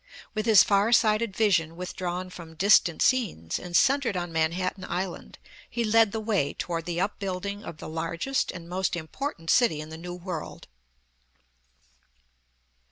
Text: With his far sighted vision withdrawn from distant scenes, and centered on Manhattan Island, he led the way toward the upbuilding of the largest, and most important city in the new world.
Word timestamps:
With 0.33 0.47
his 0.47 0.63
far 0.63 0.91
sighted 0.91 1.35
vision 1.35 1.75
withdrawn 1.75 2.31
from 2.31 2.55
distant 2.55 3.03
scenes, 3.03 3.59
and 3.59 3.77
centered 3.77 4.17
on 4.17 4.31
Manhattan 4.33 4.83
Island, 4.83 5.37
he 5.69 5.83
led 5.83 6.11
the 6.11 6.19
way 6.19 6.55
toward 6.55 6.85
the 6.85 6.99
upbuilding 6.99 7.63
of 7.63 7.77
the 7.77 7.87
largest, 7.87 8.51
and 8.51 8.67
most 8.67 8.95
important 8.95 9.51
city 9.51 9.79
in 9.79 9.89
the 9.89 9.99
new 9.99 10.15
world. 10.15 10.67